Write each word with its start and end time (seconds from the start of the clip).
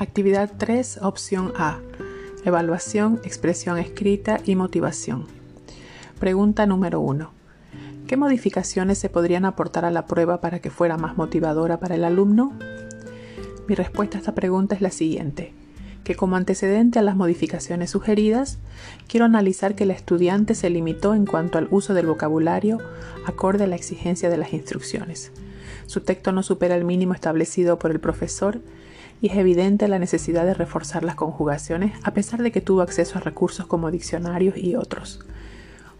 Actividad 0.00 0.52
3, 0.56 1.00
opción 1.02 1.52
A. 1.56 1.80
Evaluación, 2.44 3.20
expresión 3.24 3.78
escrita 3.78 4.38
y 4.44 4.54
motivación. 4.54 5.26
Pregunta 6.20 6.66
número 6.66 7.00
1. 7.00 7.32
¿Qué 8.06 8.16
modificaciones 8.16 8.98
se 8.98 9.08
podrían 9.08 9.44
aportar 9.44 9.84
a 9.84 9.90
la 9.90 10.06
prueba 10.06 10.40
para 10.40 10.60
que 10.60 10.70
fuera 10.70 10.96
más 10.96 11.16
motivadora 11.16 11.80
para 11.80 11.96
el 11.96 12.04
alumno? 12.04 12.52
Mi 13.66 13.74
respuesta 13.74 14.18
a 14.18 14.20
esta 14.20 14.36
pregunta 14.36 14.76
es 14.76 14.82
la 14.82 14.92
siguiente, 14.92 15.52
que 16.04 16.14
como 16.14 16.36
antecedente 16.36 17.00
a 17.00 17.02
las 17.02 17.16
modificaciones 17.16 17.90
sugeridas, 17.90 18.58
quiero 19.08 19.26
analizar 19.26 19.74
que 19.74 19.82
el 19.82 19.90
estudiante 19.90 20.54
se 20.54 20.70
limitó 20.70 21.12
en 21.12 21.26
cuanto 21.26 21.58
al 21.58 21.66
uso 21.72 21.92
del 21.92 22.06
vocabulario 22.06 22.78
acorde 23.26 23.64
a 23.64 23.66
la 23.66 23.74
exigencia 23.74 24.30
de 24.30 24.36
las 24.36 24.52
instrucciones. 24.52 25.32
Su 25.86 26.02
texto 26.02 26.30
no 26.30 26.44
supera 26.44 26.76
el 26.76 26.84
mínimo 26.84 27.14
establecido 27.14 27.80
por 27.80 27.90
el 27.90 27.98
profesor 27.98 28.60
y 29.20 29.28
es 29.28 29.36
evidente 29.36 29.88
la 29.88 29.98
necesidad 29.98 30.44
de 30.44 30.54
reforzar 30.54 31.04
las 31.04 31.14
conjugaciones 31.14 31.92
a 32.04 32.14
pesar 32.14 32.42
de 32.42 32.52
que 32.52 32.60
tuvo 32.60 32.82
acceso 32.82 33.18
a 33.18 33.20
recursos 33.20 33.66
como 33.66 33.90
diccionarios 33.90 34.56
y 34.56 34.76
otros. 34.76 35.20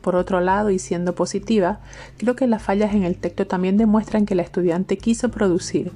Por 0.00 0.14
otro 0.14 0.40
lado, 0.40 0.70
y 0.70 0.78
siendo 0.78 1.14
positiva, 1.14 1.80
creo 2.16 2.36
que 2.36 2.46
las 2.46 2.62
fallas 2.62 2.94
en 2.94 3.02
el 3.02 3.16
texto 3.16 3.46
también 3.46 3.76
demuestran 3.76 4.26
que 4.26 4.34
la 4.34 4.42
estudiante 4.42 4.96
quiso 4.96 5.30
producir, 5.30 5.92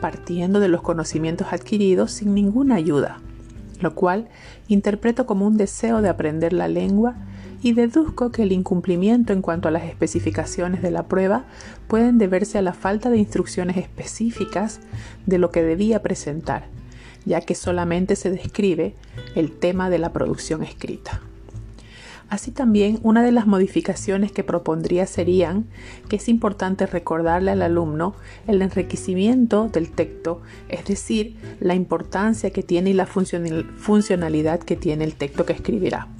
partiendo 0.00 0.60
de 0.60 0.68
los 0.68 0.82
conocimientos 0.82 1.52
adquiridos 1.52 2.12
sin 2.12 2.34
ninguna 2.34 2.76
ayuda, 2.76 3.20
lo 3.80 3.94
cual 3.94 4.28
interpreto 4.66 5.26
como 5.26 5.46
un 5.46 5.56
deseo 5.56 6.00
de 6.00 6.08
aprender 6.08 6.52
la 6.52 6.68
lengua 6.68 7.16
y 7.64 7.72
deduzco 7.72 8.30
que 8.30 8.42
el 8.42 8.52
incumplimiento 8.52 9.32
en 9.32 9.40
cuanto 9.40 9.68
a 9.68 9.70
las 9.70 9.84
especificaciones 9.84 10.82
de 10.82 10.90
la 10.90 11.08
prueba 11.08 11.46
pueden 11.88 12.18
deberse 12.18 12.58
a 12.58 12.62
la 12.62 12.74
falta 12.74 13.08
de 13.08 13.16
instrucciones 13.16 13.78
específicas 13.78 14.80
de 15.24 15.38
lo 15.38 15.50
que 15.50 15.62
debía 15.62 16.02
presentar, 16.02 16.66
ya 17.24 17.40
que 17.40 17.54
solamente 17.54 18.16
se 18.16 18.30
describe 18.30 18.94
el 19.34 19.50
tema 19.50 19.88
de 19.88 19.96
la 19.96 20.12
producción 20.12 20.62
escrita. 20.62 21.22
Así 22.28 22.50
también, 22.50 23.00
una 23.02 23.22
de 23.22 23.32
las 23.32 23.46
modificaciones 23.46 24.30
que 24.30 24.44
propondría 24.44 25.06
serían 25.06 25.64
que 26.10 26.16
es 26.16 26.28
importante 26.28 26.84
recordarle 26.84 27.52
al 27.52 27.62
alumno 27.62 28.14
el 28.46 28.60
enriquecimiento 28.60 29.70
del 29.70 29.90
texto, 29.90 30.42
es 30.68 30.84
decir, 30.84 31.38
la 31.60 31.74
importancia 31.74 32.50
que 32.50 32.62
tiene 32.62 32.90
y 32.90 32.92
la 32.92 33.06
funcionalidad 33.06 34.60
que 34.60 34.76
tiene 34.76 35.04
el 35.04 35.14
texto 35.14 35.46
que 35.46 35.54
escribirá. 35.54 36.13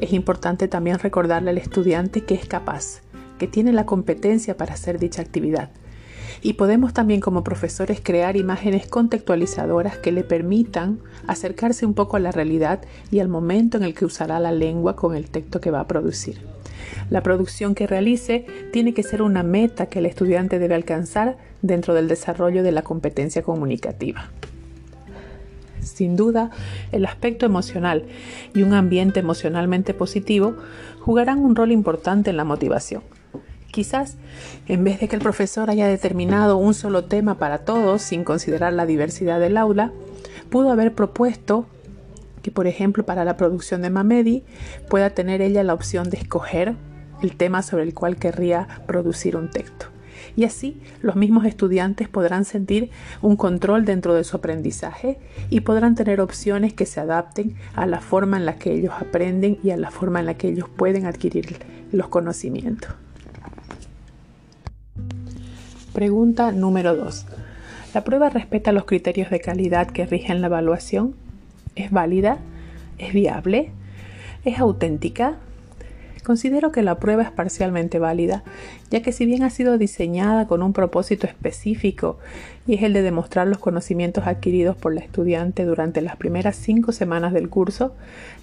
Es 0.00 0.12
importante 0.12 0.68
también 0.68 0.98
recordarle 0.98 1.50
al 1.50 1.58
estudiante 1.58 2.22
que 2.24 2.34
es 2.34 2.46
capaz, 2.46 3.00
que 3.38 3.46
tiene 3.46 3.72
la 3.72 3.86
competencia 3.86 4.56
para 4.56 4.74
hacer 4.74 4.98
dicha 4.98 5.22
actividad. 5.22 5.70
Y 6.42 6.54
podemos 6.54 6.92
también 6.92 7.20
como 7.20 7.42
profesores 7.42 8.00
crear 8.02 8.36
imágenes 8.36 8.86
contextualizadoras 8.86 9.96
que 9.96 10.12
le 10.12 10.22
permitan 10.22 11.00
acercarse 11.26 11.86
un 11.86 11.94
poco 11.94 12.16
a 12.16 12.20
la 12.20 12.30
realidad 12.30 12.82
y 13.10 13.20
al 13.20 13.28
momento 13.28 13.78
en 13.78 13.84
el 13.84 13.94
que 13.94 14.04
usará 14.04 14.38
la 14.38 14.52
lengua 14.52 14.96
con 14.96 15.16
el 15.16 15.30
texto 15.30 15.60
que 15.60 15.70
va 15.70 15.80
a 15.80 15.88
producir. 15.88 16.40
La 17.08 17.22
producción 17.22 17.74
que 17.74 17.86
realice 17.86 18.44
tiene 18.72 18.92
que 18.92 19.02
ser 19.02 19.22
una 19.22 19.42
meta 19.42 19.86
que 19.86 20.00
el 20.00 20.06
estudiante 20.06 20.58
debe 20.58 20.74
alcanzar 20.74 21.38
dentro 21.62 21.94
del 21.94 22.06
desarrollo 22.06 22.62
de 22.62 22.72
la 22.72 22.82
competencia 22.82 23.42
comunicativa. 23.42 24.30
Sin 25.86 26.16
duda, 26.16 26.50
el 26.92 27.06
aspecto 27.06 27.46
emocional 27.46 28.04
y 28.54 28.62
un 28.62 28.74
ambiente 28.74 29.20
emocionalmente 29.20 29.94
positivo 29.94 30.56
jugarán 31.00 31.38
un 31.38 31.54
rol 31.54 31.70
importante 31.70 32.30
en 32.30 32.36
la 32.36 32.44
motivación. 32.44 33.02
Quizás, 33.70 34.16
en 34.66 34.84
vez 34.84 35.00
de 35.00 35.08
que 35.08 35.16
el 35.16 35.22
profesor 35.22 35.70
haya 35.70 35.86
determinado 35.86 36.56
un 36.56 36.74
solo 36.74 37.04
tema 37.04 37.38
para 37.38 37.58
todos 37.58 38.02
sin 38.02 38.24
considerar 38.24 38.72
la 38.72 38.86
diversidad 38.86 39.38
del 39.38 39.56
aula, 39.56 39.92
pudo 40.50 40.70
haber 40.70 40.94
propuesto 40.94 41.66
que, 42.42 42.50
por 42.50 42.66
ejemplo, 42.66 43.04
para 43.04 43.24
la 43.24 43.36
producción 43.36 43.82
de 43.82 43.90
Mamedi 43.90 44.44
pueda 44.88 45.10
tener 45.10 45.40
ella 45.40 45.62
la 45.62 45.74
opción 45.74 46.10
de 46.10 46.18
escoger 46.18 46.74
el 47.22 47.36
tema 47.36 47.62
sobre 47.62 47.84
el 47.84 47.94
cual 47.94 48.16
querría 48.16 48.66
producir 48.86 49.36
un 49.36 49.50
texto 49.50 49.95
y 50.36 50.44
así 50.44 50.80
los 51.02 51.16
mismos 51.16 51.44
estudiantes 51.44 52.08
podrán 52.08 52.44
sentir 52.44 52.90
un 53.22 53.36
control 53.36 53.84
dentro 53.84 54.14
de 54.14 54.24
su 54.24 54.36
aprendizaje 54.36 55.18
y 55.50 55.60
podrán 55.60 55.94
tener 55.94 56.20
opciones 56.20 56.72
que 56.74 56.86
se 56.86 57.00
adapten 57.00 57.56
a 57.74 57.86
la 57.86 58.00
forma 58.00 58.36
en 58.36 58.46
la 58.46 58.56
que 58.56 58.72
ellos 58.72 58.94
aprenden 58.98 59.58
y 59.62 59.70
a 59.70 59.76
la 59.76 59.90
forma 59.90 60.20
en 60.20 60.26
la 60.26 60.34
que 60.34 60.48
ellos 60.48 60.68
pueden 60.68 61.06
adquirir 61.06 61.58
los 61.92 62.08
conocimientos. 62.08 62.90
Pregunta 65.92 66.52
número 66.52 66.94
2. 66.94 67.26
¿La 67.94 68.04
prueba 68.04 68.28
respeta 68.28 68.72
los 68.72 68.84
criterios 68.84 69.30
de 69.30 69.40
calidad 69.40 69.86
que 69.86 70.04
rigen 70.04 70.42
la 70.42 70.48
evaluación? 70.48 71.14
¿Es 71.74 71.90
válida? 71.90 72.38
¿Es 72.98 73.14
viable? 73.14 73.70
¿Es 74.44 74.58
auténtica? 74.58 75.38
Considero 76.26 76.72
que 76.72 76.82
la 76.82 76.96
prueba 76.96 77.22
es 77.22 77.30
parcialmente 77.30 78.00
válida, 78.00 78.42
ya 78.90 79.00
que 79.00 79.12
si 79.12 79.26
bien 79.26 79.44
ha 79.44 79.50
sido 79.50 79.78
diseñada 79.78 80.48
con 80.48 80.60
un 80.60 80.72
propósito 80.72 81.28
específico 81.28 82.18
y 82.66 82.74
es 82.74 82.82
el 82.82 82.94
de 82.94 83.02
demostrar 83.02 83.46
los 83.46 83.58
conocimientos 83.58 84.26
adquiridos 84.26 84.76
por 84.76 84.92
la 84.92 85.02
estudiante 85.02 85.64
durante 85.64 86.00
las 86.00 86.16
primeras 86.16 86.56
cinco 86.56 86.90
semanas 86.90 87.32
del 87.32 87.48
curso, 87.48 87.94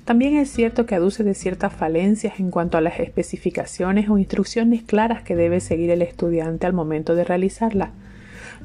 también 0.06 0.38
es 0.38 0.50
cierto 0.50 0.86
que 0.86 0.96
aduce 0.96 1.26
de 1.26 1.34
ciertas 1.34 1.74
falencias 1.74 2.40
en 2.40 2.52
cuanto 2.52 2.78
a 2.78 2.82
las 2.82 3.02
especificaciones 3.02 4.08
o 4.08 4.18
instrucciones 4.18 4.82
claras 4.84 5.22
que 5.22 5.36
debe 5.36 5.60
seguir 5.60 5.90
el 5.90 6.04
estudiante 6.04 6.66
al 6.66 6.72
momento 6.72 7.16
de 7.16 7.26
realizarla 7.26 7.92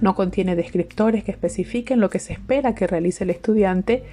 no 0.00 0.14
contiene 0.14 0.56
descriptores 0.56 1.24
que 1.24 1.30
especifiquen 1.30 2.00
lo 2.00 2.10
que 2.10 2.18
se 2.18 2.32
espera 2.32 2.74
que 2.74 2.86
realice 2.86 3.24
el 3.24 3.30
estudiante 3.30 4.04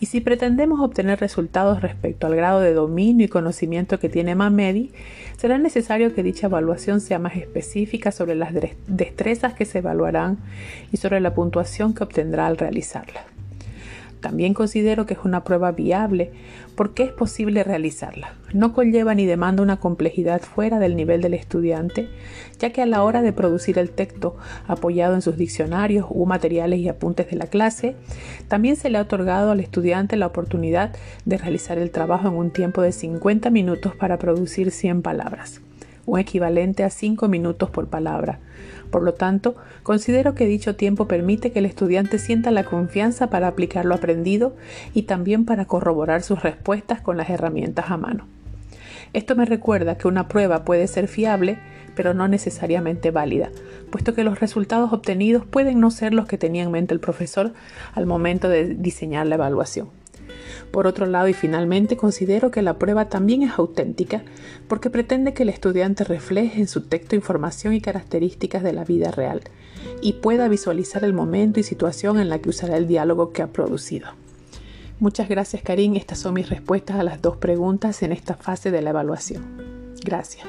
y 0.00 0.06
si 0.06 0.20
pretendemos 0.20 0.80
obtener 0.80 1.20
resultados 1.20 1.82
respecto 1.82 2.26
al 2.26 2.36
grado 2.36 2.60
de 2.60 2.74
dominio 2.74 3.26
y 3.26 3.28
conocimiento 3.28 3.98
que 3.98 4.08
tiene 4.08 4.34
MAMEDI, 4.34 4.92
será 5.36 5.58
necesario 5.58 6.14
que 6.14 6.22
dicha 6.22 6.46
evaluación 6.46 7.00
sea 7.00 7.18
más 7.18 7.36
específica 7.36 8.12
sobre 8.12 8.34
las 8.34 8.52
destrezas 8.86 9.54
que 9.54 9.64
se 9.64 9.78
evaluarán 9.78 10.38
y 10.92 10.96
sobre 10.96 11.20
la 11.20 11.34
puntuación 11.34 11.94
que 11.94 12.04
obtendrá 12.04 12.46
al 12.46 12.56
realizarla. 12.56 13.35
También 14.20 14.54
considero 14.54 15.06
que 15.06 15.14
es 15.14 15.20
una 15.24 15.44
prueba 15.44 15.72
viable 15.72 16.32
porque 16.74 17.04
es 17.04 17.12
posible 17.12 17.64
realizarla. 17.64 18.34
No 18.52 18.72
conlleva 18.72 19.14
ni 19.14 19.26
demanda 19.26 19.62
una 19.62 19.78
complejidad 19.78 20.42
fuera 20.42 20.78
del 20.78 20.96
nivel 20.96 21.20
del 21.20 21.34
estudiante, 21.34 22.08
ya 22.58 22.70
que 22.70 22.82
a 22.82 22.86
la 22.86 23.02
hora 23.02 23.22
de 23.22 23.32
producir 23.32 23.78
el 23.78 23.90
texto 23.90 24.36
apoyado 24.66 25.14
en 25.14 25.22
sus 25.22 25.36
diccionarios 25.36 26.06
u 26.08 26.26
materiales 26.26 26.80
y 26.80 26.88
apuntes 26.88 27.30
de 27.30 27.36
la 27.36 27.46
clase, 27.46 27.96
también 28.48 28.76
se 28.76 28.90
le 28.90 28.98
ha 28.98 29.02
otorgado 29.02 29.50
al 29.50 29.60
estudiante 29.60 30.16
la 30.16 30.26
oportunidad 30.26 30.94
de 31.24 31.38
realizar 31.38 31.78
el 31.78 31.90
trabajo 31.90 32.28
en 32.28 32.34
un 32.34 32.50
tiempo 32.50 32.82
de 32.82 32.92
50 32.92 33.50
minutos 33.50 33.94
para 33.94 34.18
producir 34.18 34.70
100 34.70 35.02
palabras 35.02 35.60
un 36.06 36.18
equivalente 36.18 36.84
a 36.84 36.90
5 36.90 37.28
minutos 37.28 37.70
por 37.70 37.88
palabra. 37.88 38.38
Por 38.90 39.02
lo 39.02 39.14
tanto, 39.14 39.56
considero 39.82 40.34
que 40.34 40.46
dicho 40.46 40.76
tiempo 40.76 41.06
permite 41.06 41.52
que 41.52 41.58
el 41.58 41.66
estudiante 41.66 42.18
sienta 42.18 42.50
la 42.50 42.64
confianza 42.64 43.28
para 43.28 43.48
aplicar 43.48 43.84
lo 43.84 43.94
aprendido 43.94 44.54
y 44.94 45.02
también 45.02 45.44
para 45.44 45.66
corroborar 45.66 46.22
sus 46.22 46.42
respuestas 46.42 47.00
con 47.00 47.16
las 47.16 47.28
herramientas 47.28 47.90
a 47.90 47.96
mano. 47.96 48.26
Esto 49.12 49.36
me 49.36 49.44
recuerda 49.44 49.98
que 49.98 50.08
una 50.08 50.28
prueba 50.28 50.64
puede 50.64 50.86
ser 50.86 51.08
fiable, 51.08 51.58
pero 51.94 52.14
no 52.14 52.28
necesariamente 52.28 53.10
válida, 53.10 53.50
puesto 53.90 54.14
que 54.14 54.24
los 54.24 54.40
resultados 54.40 54.92
obtenidos 54.92 55.44
pueden 55.46 55.80
no 55.80 55.90
ser 55.90 56.12
los 56.12 56.26
que 56.26 56.38
tenía 56.38 56.62
en 56.62 56.70
mente 56.70 56.94
el 56.94 57.00
profesor 57.00 57.52
al 57.94 58.06
momento 58.06 58.48
de 58.48 58.74
diseñar 58.74 59.26
la 59.26 59.36
evaluación. 59.36 59.88
Por 60.70 60.86
otro 60.86 61.06
lado, 61.06 61.28
y 61.28 61.34
finalmente, 61.34 61.96
considero 61.96 62.50
que 62.50 62.62
la 62.62 62.78
prueba 62.78 63.08
también 63.08 63.42
es 63.42 63.58
auténtica 63.58 64.22
porque 64.68 64.90
pretende 64.90 65.34
que 65.34 65.42
el 65.42 65.48
estudiante 65.48 66.04
refleje 66.04 66.60
en 66.60 66.68
su 66.68 66.82
texto 66.82 67.14
información 67.14 67.74
y 67.74 67.80
características 67.80 68.62
de 68.62 68.72
la 68.72 68.84
vida 68.84 69.10
real 69.10 69.42
y 70.00 70.14
pueda 70.14 70.48
visualizar 70.48 71.04
el 71.04 71.12
momento 71.12 71.60
y 71.60 71.62
situación 71.62 72.18
en 72.18 72.28
la 72.28 72.38
que 72.38 72.50
usará 72.50 72.76
el 72.76 72.86
diálogo 72.86 73.32
que 73.32 73.42
ha 73.42 73.48
producido. 73.48 74.08
Muchas 74.98 75.28
gracias, 75.28 75.62
Karim. 75.62 75.94
Estas 75.94 76.18
son 76.18 76.34
mis 76.34 76.48
respuestas 76.48 76.96
a 76.98 77.02
las 77.02 77.20
dos 77.20 77.36
preguntas 77.36 78.02
en 78.02 78.12
esta 78.12 78.34
fase 78.34 78.70
de 78.70 78.80
la 78.80 78.90
evaluación. 78.90 79.44
Gracias. 80.02 80.46